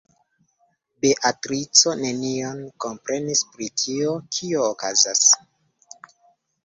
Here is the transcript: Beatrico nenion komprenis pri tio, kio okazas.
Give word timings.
Beatrico 1.05 1.93
nenion 1.99 2.63
komprenis 2.85 3.45
pri 3.53 3.69
tio, 3.83 4.19
kio 4.39 4.65
okazas. 4.73 5.25